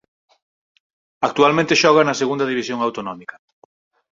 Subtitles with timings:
[1.27, 3.35] Actualmente xoga na segunda división autonómica.